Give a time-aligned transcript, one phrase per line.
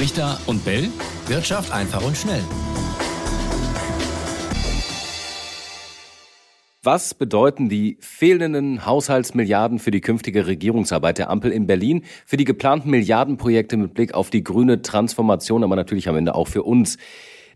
[0.00, 0.88] Richter und Bell.
[1.26, 2.42] Wirtschaft einfach und schnell.
[6.82, 12.46] Was bedeuten die fehlenden Haushaltsmilliarden für die künftige Regierungsarbeit der Ampel in Berlin, für die
[12.46, 16.96] geplanten Milliardenprojekte mit Blick auf die grüne Transformation, aber natürlich am Ende auch für uns?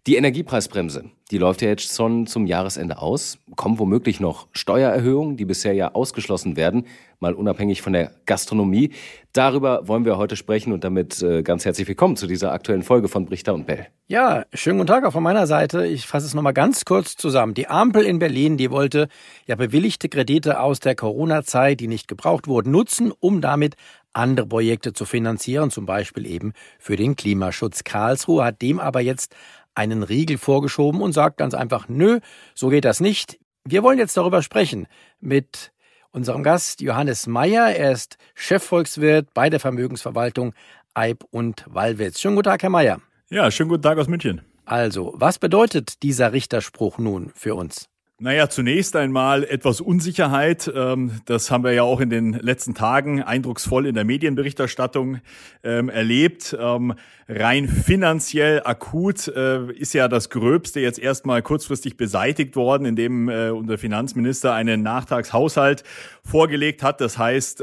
[0.06, 3.38] Die Energiepreisbremse, die läuft ja jetzt schon zum Jahresende aus.
[3.56, 6.86] Kommen womöglich noch Steuererhöhungen, die bisher ja ausgeschlossen werden,
[7.20, 8.90] mal unabhängig von der Gastronomie.
[9.32, 13.08] Darüber wollen wir heute sprechen und damit äh, ganz herzlich willkommen zu dieser aktuellen Folge
[13.08, 13.86] von Brichter und Bell.
[14.06, 15.86] Ja, schönen guten Tag auch von meiner Seite.
[15.86, 17.54] Ich fasse es nochmal ganz kurz zusammen.
[17.54, 19.08] Die Ampel in Berlin, die wollte
[19.46, 23.76] ja bewilligte Kredite aus der Corona-Zeit, die nicht gebraucht wurden, nutzen, um damit
[24.12, 27.84] andere Projekte zu finanzieren, zum Beispiel eben für den Klimaschutz.
[27.84, 29.34] Karlsruhe hat dem aber jetzt
[29.74, 32.20] einen Riegel vorgeschoben und sagt ganz einfach, nö,
[32.54, 33.38] so geht das nicht.
[33.64, 34.86] Wir wollen jetzt darüber sprechen
[35.20, 35.72] mit
[36.10, 37.74] unserem Gast Johannes Meyer.
[37.74, 40.54] Er ist Chefvolkswirt bei der Vermögensverwaltung
[40.94, 42.20] Eib und Wallwitz.
[42.20, 43.00] Schönen guten Tag, Herr Meyer.
[43.30, 44.42] Ja, schönen guten Tag aus München.
[44.64, 47.88] Also, was bedeutet dieser Richterspruch nun für uns?
[48.20, 50.72] Naja, zunächst einmal etwas Unsicherheit.
[50.72, 55.18] Ähm, das haben wir ja auch in den letzten Tagen eindrucksvoll in der Medienberichterstattung
[55.64, 56.56] ähm, erlebt.
[56.56, 56.94] Ähm,
[57.28, 63.50] rein finanziell akut äh, ist ja das Gröbste jetzt erstmal kurzfristig beseitigt worden, indem äh,
[63.50, 65.82] unser Finanzminister einen Nachtragshaushalt
[66.22, 67.00] vorgelegt hat.
[67.00, 67.62] Das heißt,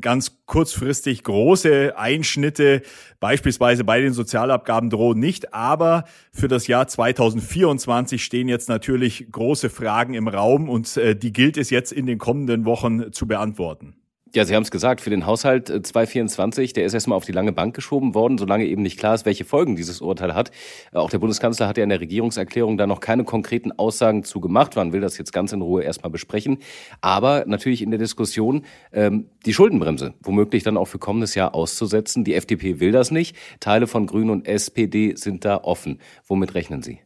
[0.00, 2.82] ganz kurzfristig große Einschnitte,
[3.20, 5.52] beispielsweise bei den Sozialabgaben drohen nicht.
[5.52, 11.32] Aber für das Jahr 2024 stehen jetzt natürlich große Fragen im Raum und äh, die
[11.32, 13.96] gilt es jetzt in den kommenden Wochen zu beantworten.
[14.34, 17.32] Ja, Sie haben es gesagt, für den Haushalt 2024, äh, der ist erstmal auf die
[17.32, 20.50] lange Bank geschoben worden, solange eben nicht klar ist, welche Folgen dieses Urteil hat.
[20.92, 24.40] Äh, auch der Bundeskanzler hat ja in der Regierungserklärung da noch keine konkreten Aussagen zu
[24.40, 24.74] gemacht.
[24.74, 26.58] Man will das jetzt ganz in Ruhe erstmal besprechen.
[27.00, 32.24] Aber natürlich in der Diskussion ähm, die Schuldenbremse womöglich dann auch für kommendes Jahr auszusetzen.
[32.24, 33.36] Die FDP will das nicht.
[33.60, 36.00] Teile von Grünen und SPD sind da offen.
[36.26, 37.00] Womit rechnen Sie?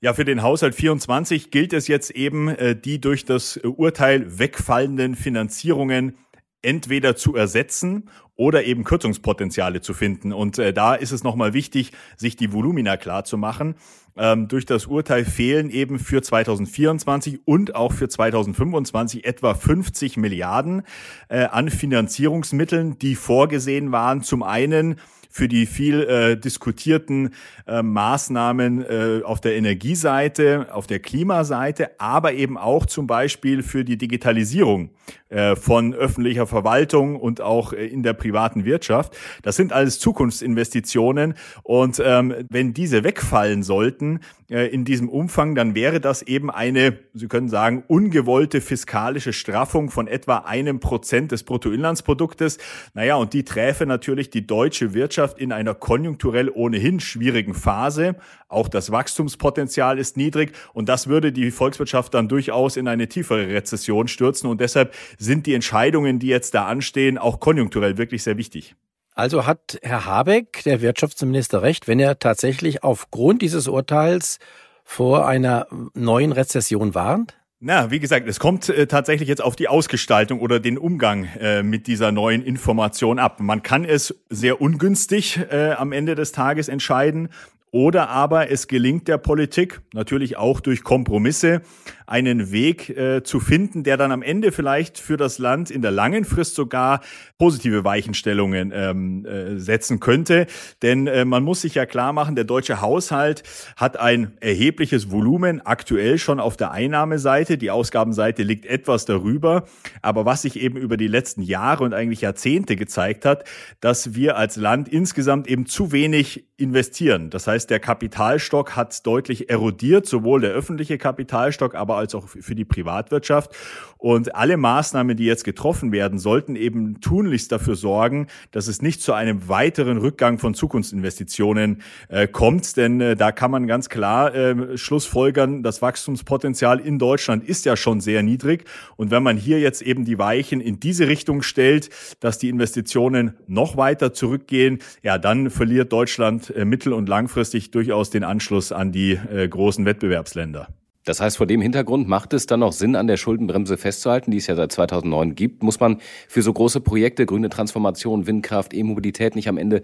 [0.00, 5.14] Ja, für den Haushalt 24 gilt es jetzt eben, äh, die durch das Urteil wegfallenden
[5.14, 6.18] Finanzierungen
[6.64, 10.32] entweder zu ersetzen oder eben Kürzungspotenziale zu finden.
[10.32, 13.76] Und äh, da ist es nochmal wichtig, sich die Volumina klar zu machen.
[14.16, 20.82] Ähm, durch das Urteil fehlen eben für 2024 und auch für 2025 etwa 50 Milliarden
[21.28, 24.22] äh, an Finanzierungsmitteln, die vorgesehen waren.
[24.22, 24.96] Zum einen
[25.34, 27.34] für die viel äh, diskutierten
[27.66, 33.84] äh, Maßnahmen äh, auf der Energieseite, auf der Klimaseite, aber eben auch zum Beispiel für
[33.84, 34.90] die Digitalisierung
[35.30, 39.16] äh, von öffentlicher Verwaltung und auch äh, in der privaten Wirtschaft.
[39.42, 44.03] Das sind alles Zukunftsinvestitionen und ähm, wenn diese wegfallen sollten
[44.50, 49.90] äh, in diesem Umfang, dann wäre das eben eine, Sie können sagen, ungewollte fiskalische Straffung
[49.90, 52.58] von etwa einem Prozent des Bruttoinlandsproduktes.
[52.94, 58.16] Naja, und die träfe natürlich die deutsche Wirtschaft in einer konjunkturell ohnehin schwierigen Phase.
[58.48, 63.48] Auch das Wachstumspotenzial ist niedrig und das würde die Volkswirtschaft dann durchaus in eine tiefere
[63.48, 64.48] Rezession stürzen.
[64.48, 68.76] Und deshalb sind die Entscheidungen, die jetzt da anstehen, auch konjunkturell wirklich sehr wichtig.
[69.14, 74.40] Also hat Herr Habeck, der Wirtschaftsminister, recht, wenn er tatsächlich aufgrund dieses Urteils
[74.82, 77.36] vor einer neuen Rezession warnt?
[77.60, 81.62] Na, wie gesagt, es kommt äh, tatsächlich jetzt auf die Ausgestaltung oder den Umgang äh,
[81.62, 83.40] mit dieser neuen Information ab.
[83.40, 87.30] Man kann es sehr ungünstig äh, am Ende des Tages entscheiden
[87.74, 91.62] oder aber es gelingt der Politik, natürlich auch durch Kompromisse,
[92.06, 95.90] einen Weg äh, zu finden, der dann am Ende vielleicht für das Land in der
[95.90, 97.00] langen Frist sogar
[97.36, 100.46] positive Weichenstellungen ähm, äh, setzen könnte.
[100.82, 103.42] Denn äh, man muss sich ja klar machen, der deutsche Haushalt
[103.76, 107.58] hat ein erhebliches Volumen aktuell schon auf der Einnahmeseite.
[107.58, 109.64] Die Ausgabenseite liegt etwas darüber.
[110.00, 113.44] Aber was sich eben über die letzten Jahre und eigentlich Jahrzehnte gezeigt hat,
[113.80, 117.30] dass wir als Land insgesamt eben zu wenig investieren.
[117.30, 122.54] Das heißt, der Kapitalstock hat deutlich erodiert, sowohl der öffentliche Kapitalstock, aber als auch für
[122.54, 123.50] die Privatwirtschaft.
[123.98, 129.02] Und alle Maßnahmen, die jetzt getroffen werden, sollten eben tunlichst dafür sorgen, dass es nicht
[129.02, 132.76] zu einem weiteren Rückgang von Zukunftsinvestitionen äh, kommt.
[132.76, 137.76] Denn äh, da kann man ganz klar äh, schlussfolgern, das Wachstumspotenzial in Deutschland ist ja
[137.76, 138.64] schon sehr niedrig.
[138.96, 141.90] Und wenn man hier jetzt eben die Weichen in diese Richtung stellt,
[142.20, 148.10] dass die Investitionen noch weiter zurückgehen, ja, dann verliert Deutschland äh, mittel- und langfristig durchaus
[148.10, 150.68] den Anschluss an die äh, großen Wettbewerbsländer.
[151.04, 154.38] Das heißt, vor dem Hintergrund macht es dann noch Sinn, an der Schuldenbremse festzuhalten, die
[154.38, 155.62] es ja seit 2009 gibt.
[155.62, 155.98] Muss man
[156.28, 159.82] für so große Projekte, grüne Transformation, Windkraft, E-Mobilität nicht am Ende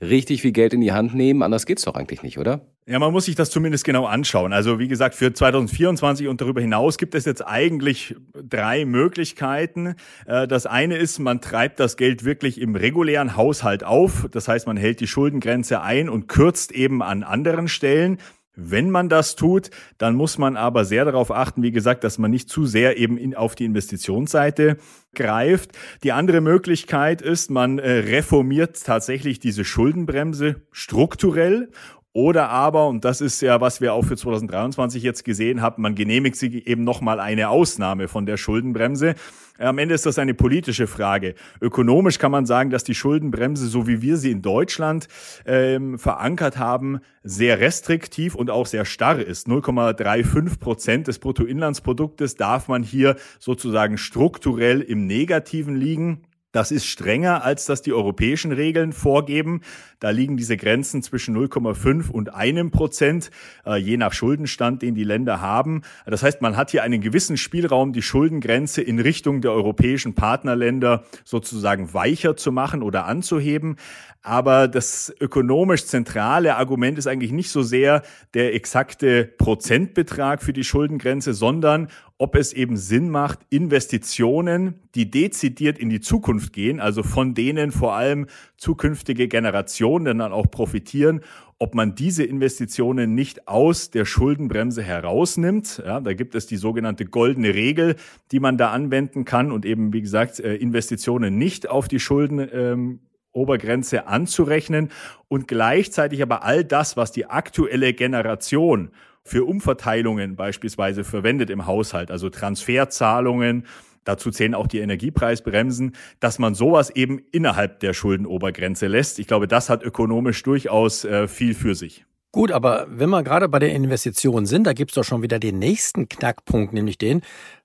[0.00, 1.42] richtig viel Geld in die Hand nehmen?
[1.42, 2.62] Anders geht's doch eigentlich nicht, oder?
[2.86, 4.52] Ja, man muss sich das zumindest genau anschauen.
[4.52, 9.94] Also wie gesagt, für 2024 und darüber hinaus gibt es jetzt eigentlich drei Möglichkeiten.
[10.26, 14.26] Äh, das eine ist, man treibt das Geld wirklich im regulären Haushalt auf.
[14.32, 18.18] Das heißt, man hält die Schuldengrenze ein und kürzt eben an anderen Stellen.
[18.54, 22.30] Wenn man das tut, dann muss man aber sehr darauf achten, wie gesagt, dass man
[22.30, 24.76] nicht zu sehr eben in, auf die Investitionsseite
[25.14, 25.72] greift.
[26.02, 31.70] Die andere Möglichkeit ist, man äh, reformiert tatsächlich diese Schuldenbremse strukturell
[32.14, 35.94] oder aber, und das ist ja, was wir auch für 2023 jetzt gesehen haben, man
[35.94, 39.14] genehmigt sich eben nochmal eine Ausnahme von der Schuldenbremse.
[39.58, 41.34] Am Ende ist das eine politische Frage.
[41.62, 45.08] Ökonomisch kann man sagen, dass die Schuldenbremse, so wie wir sie in Deutschland
[45.46, 49.48] ähm, verankert haben, sehr restriktiv und auch sehr starr ist.
[49.48, 56.24] 0,35 Prozent des Bruttoinlandsproduktes darf man hier sozusagen strukturell im Negativen liegen.
[56.52, 59.62] Das ist strenger, als das die europäischen Regeln vorgeben.
[60.00, 63.30] Da liegen diese Grenzen zwischen 0,5 und einem Prozent,
[63.64, 65.80] äh, je nach Schuldenstand, den die Länder haben.
[66.04, 71.04] Das heißt, man hat hier einen gewissen Spielraum, die Schuldengrenze in Richtung der europäischen Partnerländer
[71.24, 73.76] sozusagen weicher zu machen oder anzuheben.
[74.22, 78.02] Aber das ökonomisch zentrale Argument ist eigentlich nicht so sehr
[78.34, 81.88] der exakte Prozentbetrag für die Schuldengrenze, sondern
[82.22, 87.72] ob es eben Sinn macht, Investitionen, die dezidiert in die Zukunft gehen, also von denen
[87.72, 91.22] vor allem zukünftige Generationen dann auch profitieren,
[91.58, 95.82] ob man diese Investitionen nicht aus der Schuldenbremse herausnimmt.
[95.84, 97.96] Ja, da gibt es die sogenannte goldene Regel,
[98.30, 102.48] die man da anwenden kann und eben, wie gesagt, äh, Investitionen nicht auf die Schulden
[102.52, 103.00] ähm,
[103.32, 104.90] Obergrenze anzurechnen
[105.26, 108.92] und gleichzeitig aber all das, was die aktuelle Generation
[109.24, 113.66] für Umverteilungen beispielsweise verwendet im Haushalt, also Transferzahlungen,
[114.04, 119.18] dazu zählen auch die Energiepreisbremsen, dass man sowas eben innerhalb der Schuldenobergrenze lässt.
[119.18, 122.04] Ich glaube, das hat ökonomisch durchaus äh, viel für sich.
[122.32, 125.58] Gut, aber wenn wir gerade bei der Investition sind, da gibt's doch schon wieder den
[125.58, 127.20] nächsten Knackpunkt, nämlich den,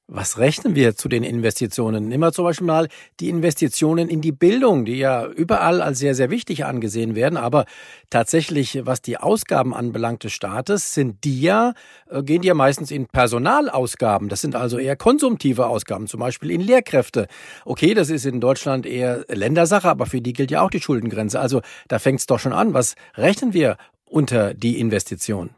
[0.10, 2.10] was rechnen wir zu den Investitionen?
[2.10, 2.88] Wir zum Beispiel mal
[3.20, 7.38] die Investitionen in die Bildung, die ja überall als sehr, sehr wichtig angesehen werden.
[7.38, 7.66] Aber
[8.10, 11.74] tatsächlich, was die Ausgaben anbelangt des Staates, sind die ja,
[12.10, 14.30] äh, gehen die ja meistens in Personalausgaben.
[14.30, 17.28] Das sind also eher konsumtive Ausgaben, zum Beispiel in Lehrkräfte.
[17.66, 21.38] Okay, das ist in Deutschland eher Ländersache, aber für die gilt ja auch die Schuldengrenze.
[21.40, 22.74] Also da fängt es doch schon an.
[22.74, 23.76] Was rechnen wir
[24.06, 25.57] unter die Investition?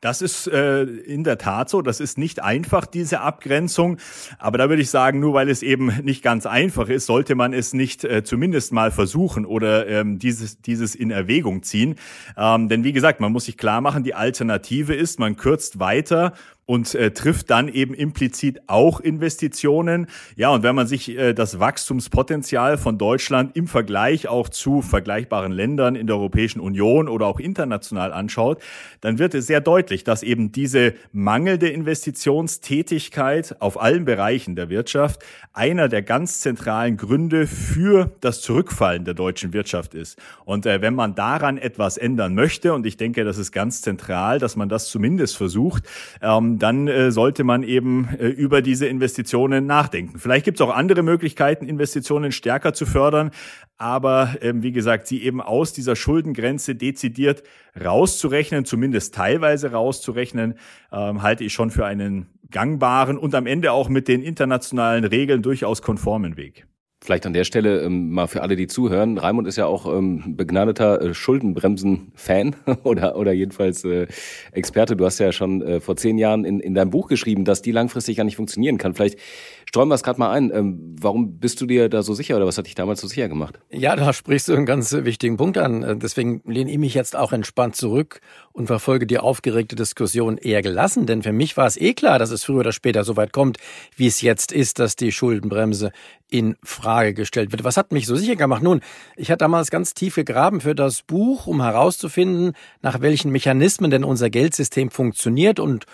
[0.00, 1.82] Das ist äh, in der Tat so.
[1.82, 3.98] Das ist nicht einfach, diese Abgrenzung.
[4.38, 7.52] Aber da würde ich sagen, nur weil es eben nicht ganz einfach ist, sollte man
[7.52, 11.96] es nicht äh, zumindest mal versuchen oder ähm, dieses, dieses in Erwägung ziehen.
[12.36, 16.32] Ähm, denn wie gesagt, man muss sich klar machen, die Alternative ist, man kürzt weiter
[16.68, 20.06] und äh, trifft dann eben implizit auch Investitionen.
[20.36, 25.50] Ja, und wenn man sich äh, das Wachstumspotenzial von Deutschland im Vergleich auch zu vergleichbaren
[25.50, 28.62] Ländern in der Europäischen Union oder auch international anschaut,
[29.00, 35.24] dann wird es sehr deutlich, dass eben diese mangelnde Investitionstätigkeit auf allen Bereichen der Wirtschaft
[35.54, 40.20] einer der ganz zentralen Gründe für das Zurückfallen der deutschen Wirtschaft ist.
[40.44, 44.38] Und äh, wenn man daran etwas ändern möchte, und ich denke, das ist ganz zentral,
[44.38, 45.84] dass man das zumindest versucht,
[46.20, 50.18] ähm, dann äh, sollte man eben äh, über diese Investitionen nachdenken.
[50.18, 53.30] Vielleicht gibt es auch andere Möglichkeiten, Investitionen stärker zu fördern,
[53.76, 57.42] aber ähm, wie gesagt, sie eben aus dieser Schuldengrenze dezidiert
[57.82, 60.54] rauszurechnen, zumindest teilweise rauszurechnen,
[60.92, 65.42] ähm, halte ich schon für einen gangbaren und am Ende auch mit den internationalen Regeln
[65.42, 66.66] durchaus konformen Weg.
[67.08, 69.16] Vielleicht an der Stelle ähm, mal für alle, die zuhören.
[69.16, 74.08] Raimund ist ja auch ähm, begnadeter äh, Schuldenbremsen-Fan oder, oder jedenfalls äh,
[74.52, 74.94] Experte.
[74.94, 77.72] Du hast ja schon äh, vor zehn Jahren in, in deinem Buch geschrieben, dass die
[77.72, 78.92] langfristig gar nicht funktionieren kann.
[78.92, 79.18] Vielleicht
[79.64, 80.50] streuen wir es gerade mal ein.
[80.54, 83.30] Ähm, warum bist du dir da so sicher oder was hat dich damals so sicher
[83.30, 83.58] gemacht?
[83.70, 85.82] Ja, da sprichst du einen ganz wichtigen Punkt an.
[85.82, 88.20] Äh, deswegen lehne ich mich jetzt auch entspannt zurück
[88.58, 91.06] und verfolge die aufgeregte Diskussion eher gelassen.
[91.06, 93.58] Denn für mich war es eh klar, dass es früher oder später so weit kommt,
[93.94, 95.92] wie es jetzt ist, dass die Schuldenbremse
[96.28, 97.62] in Frage gestellt wird.
[97.62, 98.64] Was hat mich so sicher gemacht?
[98.64, 98.80] Nun,
[99.16, 104.02] ich hatte damals ganz tief gegraben für das Buch, um herauszufinden, nach welchen Mechanismen denn
[104.02, 105.86] unser Geldsystem funktioniert und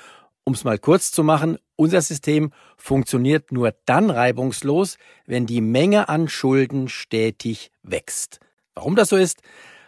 [0.44, 6.08] um es mal kurz zu machen, unser System funktioniert nur dann reibungslos, wenn die Menge
[6.08, 8.40] an Schulden stetig wächst.
[8.74, 9.42] Warum das so ist?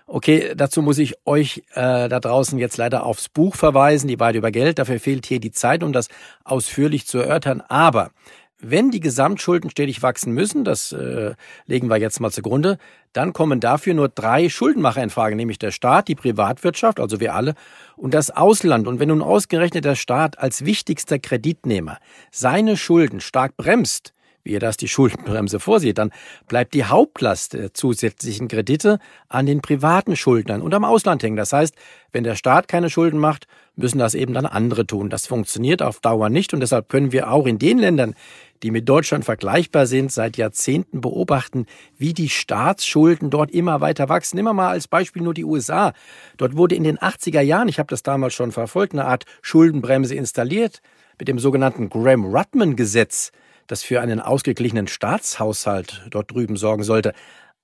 [0.09, 4.37] Okay, dazu muss ich euch äh, da draußen jetzt leider aufs Buch verweisen, die Wahrheit
[4.37, 4.79] über Geld.
[4.79, 6.09] Dafür fehlt hier die Zeit, um das
[6.45, 7.61] ausführlich zu erörtern.
[7.61, 8.13] Aber
[8.61, 11.35] wenn die Gesamtschulden stetig wachsen müssen, das äh,
[11.67, 12.79] legen wir jetzt mal zugrunde,
[13.13, 17.35] dann kommen dafür nur drei Schuldenmacher in Frage, nämlich der Staat, die Privatwirtschaft, also wir
[17.35, 17.55] alle,
[17.97, 18.87] und das Ausland.
[18.87, 21.99] Und wenn nun ausgerechnet der Staat als wichtigster Kreditnehmer
[22.31, 24.13] seine Schulden stark bremst,
[24.47, 26.13] wie er das die Schuldenbremse vorsieht, dann
[26.49, 28.99] bleibt die Hauptlast der zusätzlichen Kredite
[29.29, 31.37] an den privaten Schuldnern und am Ausland hängen.
[31.37, 31.75] Das heißt,
[32.13, 35.11] wenn der Staat keine Schulden macht, müssen das eben dann andere tun.
[35.11, 38.15] Das funktioniert auf Dauer nicht und deshalb können wir auch in den Ländern,
[38.63, 41.67] die mit Deutschland vergleichbar sind, seit Jahrzehnten beobachten,
[41.99, 44.39] wie die Staatsschulden dort immer weiter wachsen.
[44.39, 45.93] Immer mal als Beispiel nur die USA.
[46.39, 50.15] Dort wurde in den 80er Jahren, ich habe das damals schon verfolgt, eine Art Schuldenbremse
[50.15, 50.81] installiert
[51.19, 53.33] mit dem sogenannten Graham-Rudman-Gesetz
[53.67, 57.13] das für einen ausgeglichenen Staatshaushalt dort drüben sorgen sollte.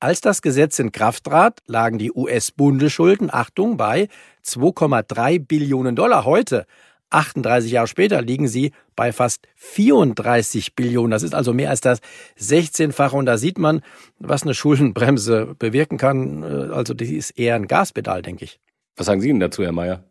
[0.01, 4.09] Als das Gesetz in Kraft trat, lagen die US-Bundesschulden, Achtung, bei
[4.45, 6.25] 2,3 Billionen Dollar.
[6.25, 6.67] Heute,
[7.11, 11.13] 38 Jahre später, liegen sie bei fast 34 Billionen.
[11.13, 12.01] Das ist also mehr als das
[12.41, 13.15] 16-fache.
[13.15, 13.83] Und da sieht man,
[14.19, 16.43] was eine Schuldenbremse bewirken kann.
[16.43, 18.59] Also die ist eher ein Gaspedal, denke ich.
[18.97, 20.03] Was sagen Sie denn dazu, Herr Mayer?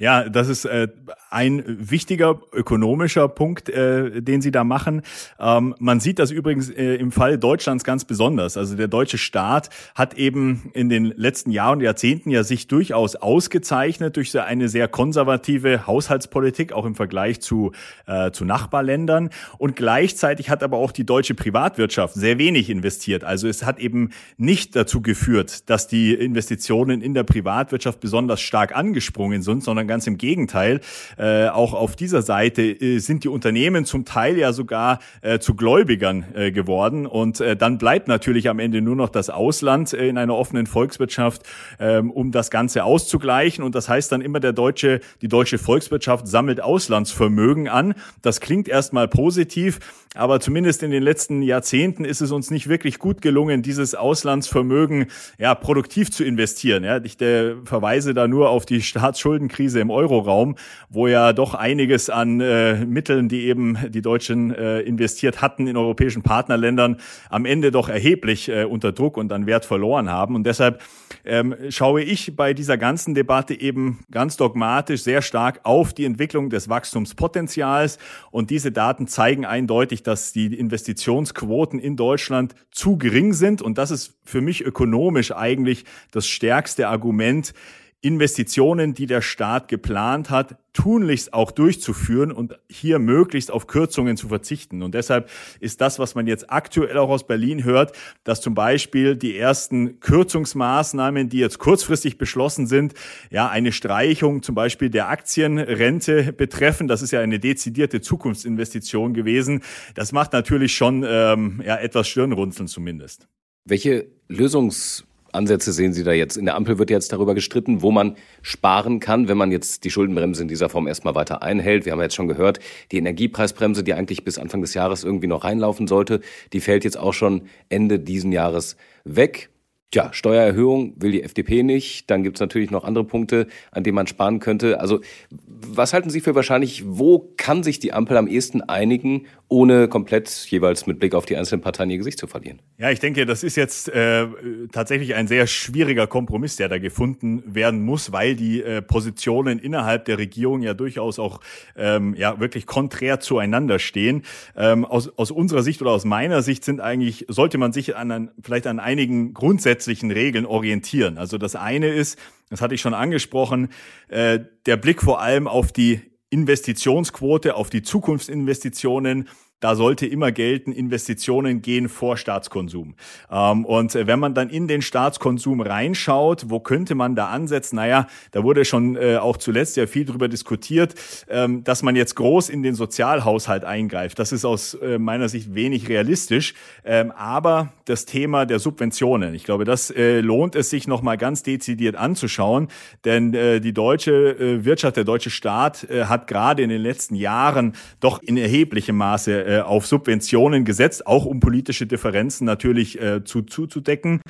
[0.00, 0.86] Ja, das ist äh,
[1.28, 5.02] ein wichtiger ökonomischer Punkt, äh, den Sie da machen.
[5.40, 8.56] Ähm, man sieht das übrigens äh, im Fall Deutschlands ganz besonders.
[8.56, 13.16] Also der deutsche Staat hat eben in den letzten Jahren und Jahrzehnten ja sich durchaus
[13.16, 17.72] ausgezeichnet durch eine sehr konservative Haushaltspolitik, auch im Vergleich zu,
[18.06, 19.30] äh, zu Nachbarländern.
[19.58, 23.24] Und gleichzeitig hat aber auch die deutsche Privatwirtschaft sehr wenig investiert.
[23.24, 28.76] Also es hat eben nicht dazu geführt, dass die Investitionen in der Privatwirtschaft besonders stark
[28.76, 30.80] angesprungen sind, sondern ganz im Gegenteil.
[31.16, 35.54] Äh, auch auf dieser Seite äh, sind die Unternehmen zum Teil ja sogar äh, zu
[35.54, 37.06] Gläubigern äh, geworden.
[37.06, 40.66] Und äh, dann bleibt natürlich am Ende nur noch das Ausland äh, in einer offenen
[40.66, 41.42] Volkswirtschaft,
[41.78, 43.64] äh, um das Ganze auszugleichen.
[43.64, 47.94] Und das heißt dann immer, der deutsche, die deutsche Volkswirtschaft sammelt Auslandsvermögen an.
[48.22, 49.80] Das klingt erstmal positiv,
[50.14, 55.06] aber zumindest in den letzten Jahrzehnten ist es uns nicht wirklich gut gelungen, dieses Auslandsvermögen
[55.38, 56.84] ja produktiv zu investieren.
[56.84, 60.56] Ja, ich äh, verweise da nur auf die Staatsschuldenkrise Krise im Euroraum,
[60.90, 65.76] wo ja doch einiges an äh, Mitteln, die eben die Deutschen äh, investiert hatten in
[65.76, 66.96] europäischen Partnerländern,
[67.30, 70.34] am Ende doch erheblich äh, unter Druck und an Wert verloren haben.
[70.34, 70.82] Und deshalb
[71.24, 76.50] ähm, schaue ich bei dieser ganzen Debatte eben ganz dogmatisch sehr stark auf die Entwicklung
[76.50, 77.98] des Wachstumspotenzials.
[78.30, 83.62] Und diese Daten zeigen eindeutig, dass die Investitionsquoten in Deutschland zu gering sind.
[83.62, 87.52] Und das ist für mich ökonomisch eigentlich das stärkste Argument,
[88.00, 94.28] Investitionen, die der Staat geplant hat, tunlichst auch durchzuführen und hier möglichst auf Kürzungen zu
[94.28, 94.82] verzichten.
[94.84, 95.28] Und deshalb
[95.58, 99.98] ist das, was man jetzt aktuell auch aus Berlin hört, dass zum Beispiel die ersten
[99.98, 102.94] Kürzungsmaßnahmen, die jetzt kurzfristig beschlossen sind,
[103.30, 106.86] ja, eine Streichung zum Beispiel der Aktienrente betreffen.
[106.86, 109.62] Das ist ja eine dezidierte Zukunftsinvestition gewesen.
[109.96, 113.26] Das macht natürlich schon ähm, ja, etwas Stirnrunzeln zumindest.
[113.64, 115.07] Welche Lösungs
[115.38, 116.36] Ansätze sehen Sie da jetzt?
[116.36, 119.90] In der Ampel wird jetzt darüber gestritten, wo man sparen kann, wenn man jetzt die
[119.90, 121.86] Schuldenbremse in dieser Form erstmal weiter einhält.
[121.86, 122.58] Wir haben jetzt schon gehört,
[122.92, 126.20] die Energiepreisbremse, die eigentlich bis Anfang des Jahres irgendwie noch reinlaufen sollte,
[126.52, 129.50] die fällt jetzt auch schon Ende diesen Jahres weg.
[129.90, 132.10] Tja, Steuererhöhung will die FDP nicht.
[132.10, 134.80] Dann gibt's natürlich noch andere Punkte, an denen man sparen könnte.
[134.80, 139.88] Also was halten Sie für wahrscheinlich, wo kann sich die Ampel am ehesten einigen, ohne
[139.88, 142.60] komplett jeweils mit Blick auf die einzelnen Parteien ihr Gesicht zu verlieren?
[142.76, 144.26] Ja, ich denke, das ist jetzt äh,
[144.72, 150.04] tatsächlich ein sehr schwieriger Kompromiss, der da gefunden werden muss, weil die äh, Positionen innerhalb
[150.04, 151.40] der Regierung ja durchaus auch
[151.76, 154.22] ähm, ja wirklich konträr zueinander stehen.
[154.54, 158.10] Ähm, aus, aus unserer Sicht oder aus meiner Sicht sind eigentlich, sollte man sich an,
[158.10, 161.16] an vielleicht an einigen grundsätzlichen Regeln orientieren.
[161.16, 162.18] Also das eine ist,
[162.50, 163.70] das hatte ich schon angesprochen,
[164.08, 169.28] äh, der Blick vor allem auf die Investitionsquote, auf die Zukunftsinvestitionen
[169.60, 172.94] da sollte immer gelten, Investitionen gehen vor Staatskonsum.
[173.30, 177.76] Ähm, und wenn man dann in den Staatskonsum reinschaut, wo könnte man da ansetzen?
[177.76, 180.94] Naja, da wurde schon äh, auch zuletzt ja viel drüber diskutiert,
[181.28, 184.18] ähm, dass man jetzt groß in den Sozialhaushalt eingreift.
[184.18, 186.54] Das ist aus äh, meiner Sicht wenig realistisch.
[186.84, 191.42] Ähm, aber das Thema der Subventionen, ich glaube, das äh, lohnt es sich nochmal ganz
[191.42, 192.68] dezidiert anzuschauen,
[193.04, 198.36] denn die deutsche Wirtschaft, der deutsche Staat hat gerade in den letzten Jahren doch in
[198.36, 204.20] erheblichem Maße äh, auf Subventionen gesetzt, auch um politische Differenzen natürlich äh, zu, zuzudecken.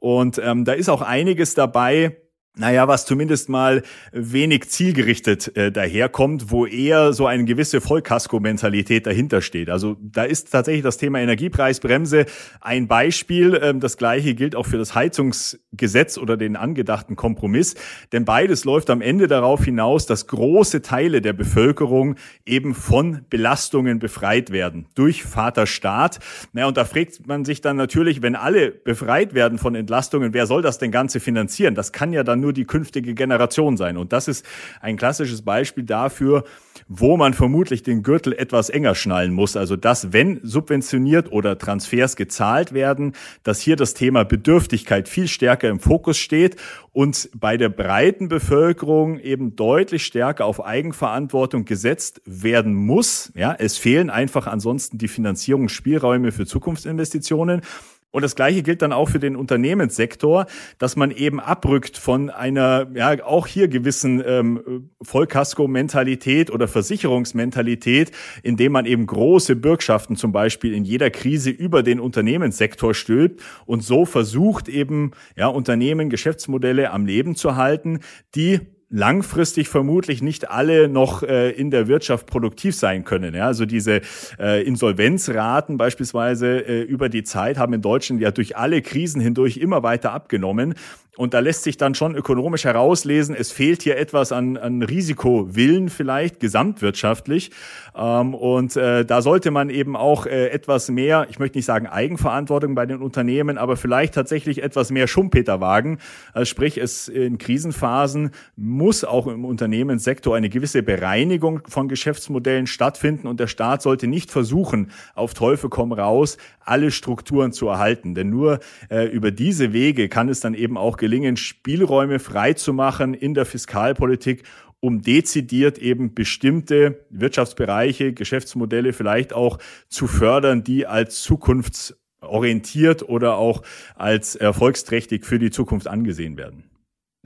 [0.00, 2.18] Und ähm, da ist auch einiges dabei,
[2.58, 3.82] naja, was zumindest mal
[4.12, 9.68] wenig zielgerichtet äh, daherkommt, wo eher so eine gewisse Vollkasko-Mentalität dahinter steht.
[9.68, 12.24] Also da ist tatsächlich das Thema Energiepreisbremse
[12.62, 13.60] ein Beispiel.
[13.62, 17.74] Ähm, das gleiche gilt auch für das Heizungs Gesetz oder den angedachten Kompromiss.
[18.12, 23.98] Denn beides läuft am Ende darauf hinaus, dass große Teile der Bevölkerung eben von Belastungen
[23.98, 26.20] befreit werden durch Vaterstaat.
[26.54, 30.46] Na, und da fragt man sich dann natürlich, wenn alle befreit werden von Entlastungen, wer
[30.46, 31.74] soll das denn Ganze finanzieren?
[31.74, 33.96] Das kann ja dann nur die künftige Generation sein.
[33.96, 34.46] Und das ist
[34.80, 36.44] ein klassisches Beispiel dafür,
[36.86, 39.56] wo man vermutlich den Gürtel etwas enger schnallen muss.
[39.56, 45.68] Also dass, wenn subventioniert oder Transfers gezahlt werden, dass hier das Thema Bedürftigkeit viel stärker
[45.68, 46.56] im Fokus steht
[46.92, 53.32] und bei der breiten Bevölkerung eben deutlich stärker auf Eigenverantwortung gesetzt werden muss.
[53.34, 57.62] Ja, es fehlen einfach ansonsten die Finanzierungsspielräume für Zukunftsinvestitionen.
[58.10, 60.46] Und das Gleiche gilt dann auch für den Unternehmenssektor,
[60.78, 68.72] dass man eben abrückt von einer, ja, auch hier gewissen ähm, Vollkasko-Mentalität oder Versicherungsmentalität, indem
[68.72, 74.06] man eben große Bürgschaften zum Beispiel in jeder Krise über den Unternehmenssektor stülpt und so
[74.06, 78.00] versucht eben, ja, Unternehmen, Geschäftsmodelle am Leben zu halten,
[78.34, 83.34] die langfristig vermutlich nicht alle noch äh, in der Wirtschaft produktiv sein können.
[83.34, 83.46] Ja?
[83.46, 84.00] Also diese
[84.38, 89.56] äh, Insolvenzraten beispielsweise äh, über die Zeit haben in Deutschland ja durch alle Krisen hindurch
[89.56, 90.74] immer weiter abgenommen.
[91.16, 95.88] Und da lässt sich dann schon ökonomisch herauslesen, es fehlt hier etwas an, an Risikowillen
[95.88, 97.50] vielleicht gesamtwirtschaftlich.
[97.96, 101.86] Ähm, und äh, da sollte man eben auch äh, etwas mehr, ich möchte nicht sagen
[101.86, 105.98] Eigenverantwortung bei den Unternehmen, aber vielleicht tatsächlich etwas mehr Schumpeter wagen.
[106.34, 113.26] Also sprich, es in Krisenphasen muss auch im Unternehmenssektor eine gewisse Bereinigung von Geschäftsmodellen stattfinden
[113.26, 118.14] und der Staat sollte nicht versuchen, auf Teufel komm raus, alle Strukturen zu erhalten.
[118.14, 122.72] Denn nur äh, über diese Wege kann es dann eben auch gelingen, Spielräume frei zu
[122.72, 124.42] machen in der Fiskalpolitik,
[124.80, 129.58] um dezidiert eben bestimmte Wirtschaftsbereiche, Geschäftsmodelle vielleicht auch
[129.88, 133.62] zu fördern, die als zukunftsorientiert oder auch
[133.94, 136.64] als erfolgsträchtig für die Zukunft angesehen werden.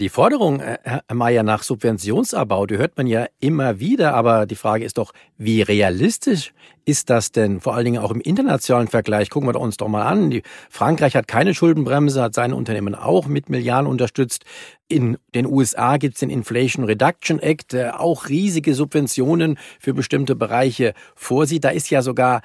[0.00, 4.54] Die Forderung, äh, Herr Mayer, nach Subventionsabbau, die hört man ja immer wieder, aber die
[4.56, 6.54] Frage ist doch, wie realistisch
[6.86, 7.60] ist das denn?
[7.60, 9.28] Vor allen Dingen auch im internationalen Vergleich.
[9.28, 10.30] Gucken wir uns doch mal an.
[10.30, 14.46] Die Frankreich hat keine Schuldenbremse, hat seine Unternehmen auch mit Milliarden unterstützt.
[14.88, 20.34] In den USA gibt es den Inflation Reduction Act, der auch riesige Subventionen für bestimmte
[20.34, 21.64] Bereiche vorsieht.
[21.64, 22.40] Da ist ja sogar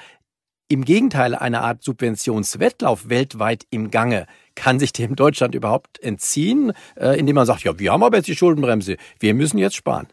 [0.67, 4.25] im Gegenteil eine Art Subventionswettlauf weltweit im Gange.
[4.55, 8.27] Kann sich dem Deutschland überhaupt entziehen, äh, indem man sagt, ja, wir haben aber jetzt
[8.27, 10.07] die Schuldenbremse, wir müssen jetzt sparen?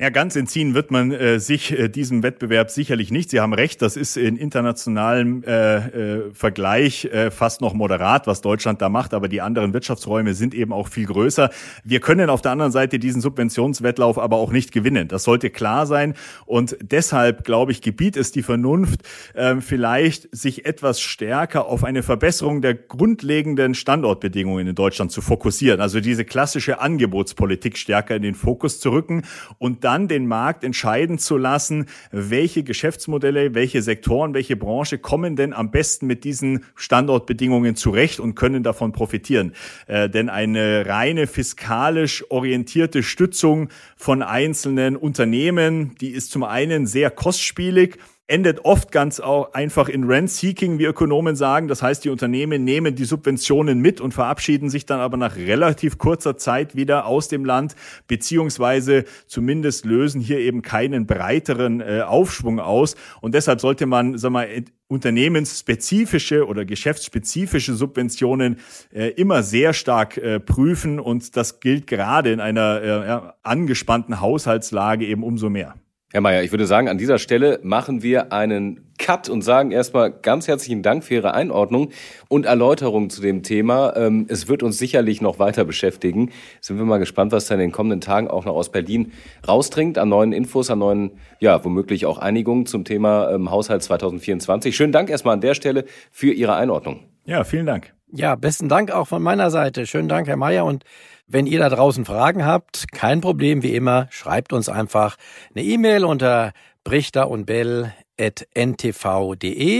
[0.00, 3.28] Ja, ganz entziehen wird man äh, sich äh, diesem Wettbewerb sicherlich nicht.
[3.28, 8.40] Sie haben recht, das ist in internationalem äh, äh, Vergleich äh, fast noch moderat, was
[8.40, 11.50] Deutschland da macht, aber die anderen Wirtschaftsräume sind eben auch viel größer.
[11.84, 15.08] Wir können auf der anderen Seite diesen Subventionswettlauf aber auch nicht gewinnen.
[15.08, 16.14] Das sollte klar sein
[16.46, 19.02] und deshalb, glaube ich, gebiet es die Vernunft,
[19.34, 25.82] äh, vielleicht sich etwas stärker auf eine Verbesserung der grundlegenden Standortbedingungen in Deutschland zu fokussieren.
[25.82, 29.24] Also diese klassische Angebotspolitik stärker in den Fokus zu rücken
[29.58, 35.52] und dann den Markt entscheiden zu lassen, welche Geschäftsmodelle, welche Sektoren, welche Branche kommen denn
[35.52, 39.52] am besten mit diesen Standortbedingungen zurecht und können davon profitieren.
[39.86, 47.10] Äh, denn eine reine fiskalisch orientierte Stützung von einzelnen Unternehmen, die ist zum einen sehr
[47.10, 47.98] kostspielig
[48.32, 51.68] endet oft ganz auch einfach in Rent-Seeking, wie Ökonomen sagen.
[51.68, 55.98] Das heißt, die Unternehmen nehmen die Subventionen mit und verabschieden sich dann aber nach relativ
[55.98, 57.76] kurzer Zeit wieder aus dem Land,
[58.08, 62.96] beziehungsweise zumindest lösen hier eben keinen breiteren äh, Aufschwung aus.
[63.20, 64.48] Und deshalb sollte man, sag mal,
[64.88, 68.60] unternehmensspezifische oder geschäftsspezifische Subventionen
[68.94, 71.00] äh, immer sehr stark äh, prüfen.
[71.00, 75.74] Und das gilt gerade in einer äh, angespannten Haushaltslage eben umso mehr.
[76.12, 80.12] Herr Mayer, ich würde sagen, an dieser Stelle machen wir einen Cut und sagen erstmal
[80.12, 81.88] ganz herzlichen Dank für Ihre Einordnung
[82.28, 83.96] und Erläuterung zu dem Thema.
[83.96, 86.30] Ähm, es wird uns sicherlich noch weiter beschäftigen.
[86.60, 89.12] Sind wir mal gespannt, was da in den kommenden Tagen auch noch aus Berlin
[89.48, 94.76] rausdringt an neuen Infos, an neuen, ja, womöglich auch Einigungen zum Thema ähm, Haushalt 2024.
[94.76, 97.00] Schönen Dank erstmal an der Stelle für Ihre Einordnung.
[97.24, 97.94] Ja, vielen Dank.
[98.14, 99.86] Ja, besten Dank auch von meiner Seite.
[99.86, 100.66] Schönen Dank, Herr Mayer.
[100.66, 100.84] Und
[101.26, 105.16] wenn ihr da draußen Fragen habt, kein Problem, wie immer, schreibt uns einfach
[105.54, 106.52] eine E-Mail unter
[106.84, 107.86] brichter und bell.ntv.de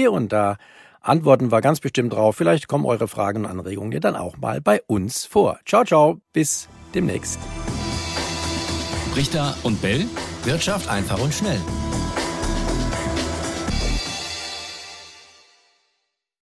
[0.06, 0.56] und da
[1.02, 2.36] antworten wir ganz bestimmt drauf.
[2.36, 5.60] Vielleicht kommen eure Fragen und Anregungen ja dann auch mal bei uns vor.
[5.66, 7.38] Ciao, ciao, bis demnächst.
[9.12, 10.06] Brichter und Bell,
[10.44, 11.60] Wirtschaft einfach und schnell.